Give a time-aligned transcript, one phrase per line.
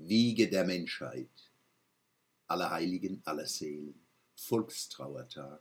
[0.00, 1.50] Wiege der Menschheit,
[2.46, 4.00] Allerheiligen, aller Seelen,
[4.36, 5.60] Volkstrauertag,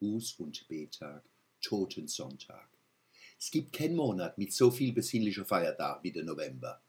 [0.00, 1.22] Buß- und Betag,
[1.60, 2.66] Totensonntag.
[3.38, 6.80] Es gibt keinen Monat mit so viel besinnlicher Feiertag wie der November.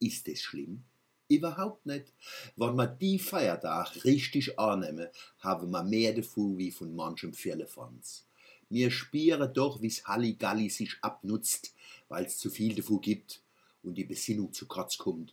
[0.00, 0.82] Ist es schlimm?
[1.28, 2.12] Überhaupt nicht.
[2.56, 5.06] Wenn man die Feiertag richtig annehmen,
[5.38, 8.26] haben wir mehr davon wie von manchem Firlefanz.
[8.68, 11.74] Wir spüren doch, wie's Halligalli sich abnutzt,
[12.08, 13.40] weil's zu viel davon gibt
[13.84, 15.32] und die Besinnung zu kurz kommt.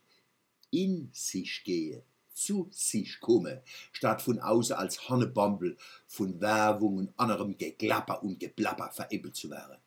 [0.78, 2.04] In sich gehe,
[2.34, 8.92] zu sich komme, statt von außen als Hannebambel von Werbung und anderem Geklapper und Geplapper
[8.92, 9.78] veräppelt zu werden.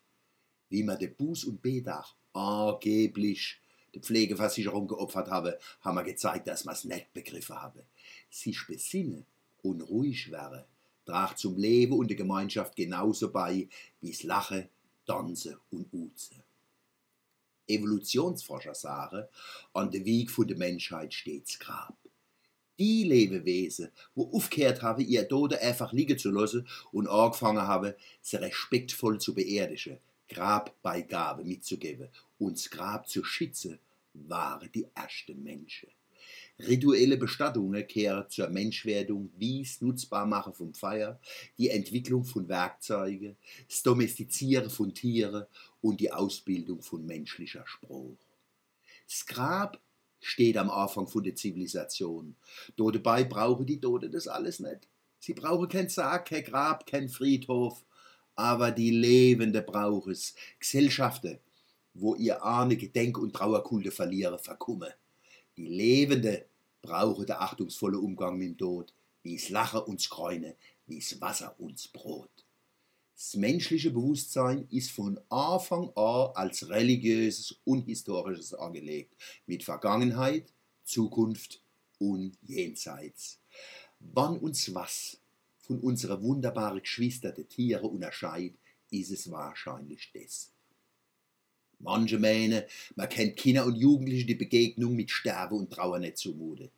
[0.67, 3.61] Wie man de Buß- und Betag angeblich
[3.93, 7.85] der Pflegeversicherung geopfert habe, haben wir gezeigt, dass man es nicht begriffen habe.
[8.29, 9.25] Sich besinnen
[9.61, 10.67] und ruhig wäre,
[11.05, 13.69] tragt zum Leben und der Gemeinschaft genauso bei
[14.01, 14.67] wie's Lache,
[15.05, 16.43] Tanze und Uze.
[17.71, 19.25] Evolutionsforscher sagen,
[19.73, 21.95] an der Weg von der Menschheit steht's Grab.
[22.79, 28.37] Die Lebewesen, wo aufgehört haben, ihr Tode einfach liegen zu lassen und angefangen haben, sie
[28.37, 32.09] respektvoll zu beerdigen, Grabbeigabe mitzugeben
[32.39, 33.79] und das Grab zu schützen,
[34.13, 35.89] waren die ersten Menschen.
[36.59, 41.19] Rituelle Bestattungen kehren zur Menschwerdung, wies Nutzbarmachen vom Feier,
[41.57, 43.37] die Entwicklung von Werkzeugen,
[43.67, 45.45] das Domestizieren von Tieren
[45.81, 48.17] und die Ausbildung von menschlicher Spruch.
[49.07, 49.81] Das Grab
[50.21, 52.35] steht am Anfang von der Zivilisation.
[52.77, 54.87] Dabei brauchen die Tote das alles nicht.
[55.19, 57.83] Sie brauchen kein Sarg, kein Grab, kein Friedhof,
[58.35, 60.35] aber die Lebende brauchen es.
[60.59, 61.39] Gesellschaften,
[61.93, 64.93] wo ihr Ahne Gedenk- und Trauerkulte verlieren, verkumme.
[65.57, 66.45] Die Lebende
[66.81, 70.55] brauche der achtungsvolle Umgang mit dem Tod, wie's Lache uns Kräune,
[70.87, 72.45] wie's Wasser uns Brot.
[73.13, 79.13] Das menschliche Bewusstsein ist von Anfang an als religiöses und historisches angelegt,
[79.45, 80.51] mit Vergangenheit,
[80.83, 81.61] Zukunft
[81.99, 83.39] und Jenseits.
[83.99, 85.21] Wann uns was
[85.59, 88.57] von unserer wunderbaren Geschwister, der Tiere, unterscheidet,
[88.89, 90.51] ist es wahrscheinlich das.
[91.83, 92.63] Manche meinen,
[92.95, 96.69] man kennt Kinder und Jugendliche die Begegnung mit Sterbe und Trauer nicht zumute.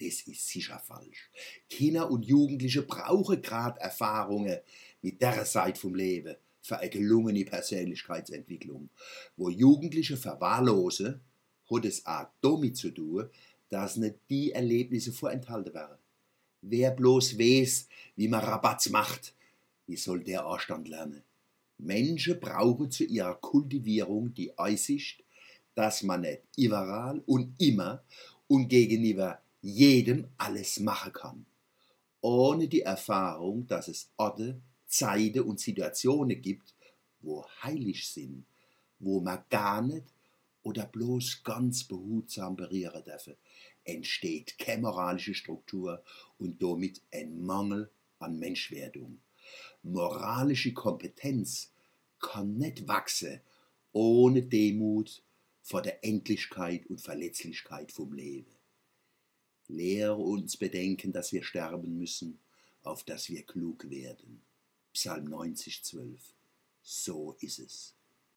[0.00, 1.30] Das ist sicher falsch.
[1.68, 4.58] Kinder und Jugendliche brauchen gerade Erfahrungen
[5.00, 8.88] mit der Seite vom Leben für eine gelungene Persönlichkeitsentwicklung.
[9.36, 11.20] Wo Jugendliche verwahrlosen,
[11.70, 13.28] hat es auch damit zu tun,
[13.68, 15.98] dass nicht die Erlebnisse vorenthalten werden.
[16.60, 19.34] Wer bloß weiß, wie man Rabatz macht,
[19.86, 21.22] wie soll der Anstand lernen?
[21.78, 25.22] Menschen brauchen zu ihrer Kultivierung die Einsicht,
[25.74, 28.02] dass man nicht überall und immer
[28.46, 31.46] und gegenüber jedem alles machen kann.
[32.20, 36.74] Ohne die Erfahrung, dass es Orte, Zeiten und Situationen gibt,
[37.20, 38.44] wo heilig sind,
[38.98, 40.04] wo man gar nicht
[40.62, 43.28] oder bloß ganz behutsam berühren darf,
[43.84, 46.02] entsteht keine moralische Struktur
[46.38, 49.18] und damit ein Mangel an Menschwerdung.
[49.82, 51.70] Moralische Kompetenz
[52.20, 53.40] kann nicht wachsen
[53.92, 55.22] ohne Demut
[55.62, 58.50] vor der Endlichkeit und Verletzlichkeit vom Leben.
[59.68, 62.38] Lehre uns bedenken, dass wir sterben müssen,
[62.82, 64.42] auf dass wir klug werden.
[64.92, 66.20] Psalm 90, 12.
[66.82, 67.94] So ist es.